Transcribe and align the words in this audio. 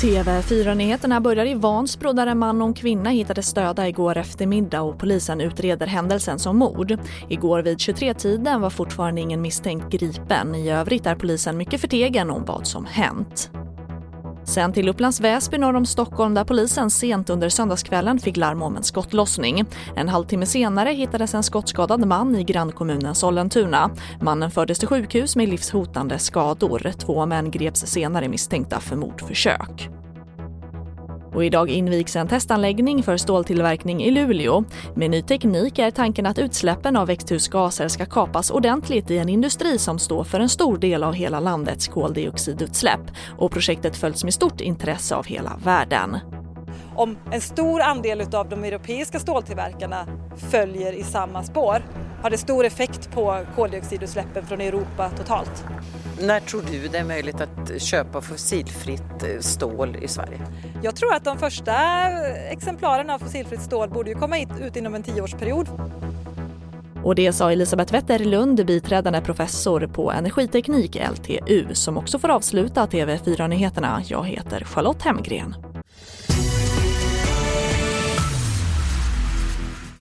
TV4-nyheterna 0.00 1.20
börjar 1.20 1.46
i 1.46 1.54
Vansbro 1.54 2.12
där 2.12 2.26
en 2.26 2.38
man 2.38 2.62
och 2.62 2.68
en 2.68 2.74
kvinna 2.74 3.10
hittades 3.10 3.54
döda 3.54 3.88
igår 3.88 4.16
eftermiddag 4.16 4.82
och 4.82 4.98
polisen 4.98 5.40
utreder 5.40 5.86
händelsen 5.86 6.38
som 6.38 6.56
mord. 6.56 6.98
Igår 7.28 7.62
vid 7.62 7.78
23-tiden 7.78 8.60
var 8.60 8.70
fortfarande 8.70 9.20
ingen 9.20 9.42
misstänkt 9.42 9.92
gripen. 9.92 10.54
I 10.54 10.70
övrigt 10.70 11.06
är 11.06 11.14
polisen 11.14 11.56
mycket 11.56 11.80
förtegen 11.80 12.30
om 12.30 12.44
vad 12.44 12.66
som 12.66 12.84
hänt. 12.84 13.50
Sen 14.46 14.72
till 14.72 14.88
Upplands 14.88 15.20
Väsby 15.20 15.58
norr 15.58 15.76
om 15.76 15.86
Stockholm 15.86 16.34
där 16.34 16.44
polisen 16.44 16.90
sent 16.90 17.30
under 17.30 17.48
söndagskvällen 17.48 18.18
fick 18.18 18.36
larm 18.36 18.62
om 18.62 18.76
en 18.76 18.82
skottlossning. 18.82 19.64
En 19.96 20.08
halvtimme 20.08 20.46
senare 20.46 20.90
hittades 20.90 21.34
en 21.34 21.42
skottskadad 21.42 22.06
man 22.06 22.36
i 22.36 22.44
grannkommunen 22.44 23.14
Sollentuna. 23.14 23.90
Mannen 24.20 24.50
fördes 24.50 24.78
till 24.78 24.88
sjukhus 24.88 25.36
med 25.36 25.48
livshotande 25.48 26.18
skador. 26.18 26.92
Två 26.98 27.26
män 27.26 27.50
greps 27.50 27.80
senare 27.80 28.28
misstänkta 28.28 28.80
för 28.80 28.96
mordförsök. 28.96 29.95
Och 31.36 31.44
idag 31.44 31.70
invigs 31.70 32.16
en 32.16 32.28
testanläggning 32.28 33.02
för 33.02 33.16
ståltillverkning 33.16 34.02
i 34.02 34.10
Luleå. 34.10 34.64
Med 34.94 35.10
ny 35.10 35.22
teknik 35.22 35.78
är 35.78 35.90
tanken 35.90 36.26
att 36.26 36.38
utsläppen 36.38 36.96
av 36.96 37.06
växthusgaser 37.06 37.88
ska 37.88 38.06
kapas 38.06 38.50
ordentligt 38.50 39.10
i 39.10 39.18
en 39.18 39.28
industri 39.28 39.78
som 39.78 39.98
står 39.98 40.24
för 40.24 40.40
en 40.40 40.48
stor 40.48 40.78
del 40.78 41.04
av 41.04 41.14
hela 41.14 41.40
landets 41.40 41.88
koldioxidutsläpp. 41.88 43.00
Och 43.38 43.50
projektet 43.50 43.96
följs 43.96 44.24
med 44.24 44.34
stort 44.34 44.60
intresse 44.60 45.14
av 45.14 45.26
hela 45.26 45.52
världen. 45.64 46.18
Om 46.94 47.18
en 47.32 47.40
stor 47.40 47.80
andel 47.80 48.34
av 48.34 48.48
de 48.48 48.64
europeiska 48.64 49.18
ståltillverkarna 49.18 50.06
följer 50.50 50.92
i 50.92 51.02
samma 51.02 51.42
spår 51.42 51.82
har 52.26 52.30
det 52.30 52.38
stor 52.38 52.64
effekt 52.64 53.10
på 53.10 53.38
koldioxidutsläppen 53.54 54.46
från 54.46 54.60
Europa 54.60 55.10
totalt. 55.10 55.64
När 56.20 56.40
tror 56.40 56.62
du 56.70 56.88
det 56.88 56.98
är 56.98 57.04
möjligt 57.04 57.40
att 57.40 57.82
köpa 57.82 58.20
fossilfritt 58.20 59.22
eh, 59.22 59.40
stål 59.40 59.96
i 60.02 60.08
Sverige? 60.08 60.40
Jag 60.82 60.96
tror 60.96 61.14
att 61.14 61.24
de 61.24 61.38
första 61.38 61.72
exemplaren 62.50 63.10
av 63.10 63.18
fossilfritt 63.18 63.62
stål 63.62 63.88
borde 63.88 64.10
ju 64.10 64.16
komma 64.16 64.38
ut 64.38 64.76
inom 64.76 64.94
en 64.94 65.02
tioårsperiod. 65.02 65.68
Och 67.04 67.14
det 67.14 67.32
sa 67.32 67.52
Elisabeth 67.52 67.92
Wetterlund, 67.92 68.66
biträdande 68.66 69.20
professor 69.20 69.86
på 69.86 70.12
energiteknik 70.12 70.96
LTU, 71.12 71.74
som 71.74 71.96
också 71.96 72.18
får 72.18 72.28
avsluta 72.28 72.86
TV4-nyheterna. 72.86 74.02
Jag 74.06 74.26
heter 74.26 74.64
Charlotte 74.64 75.02
Hemgren. 75.02 75.65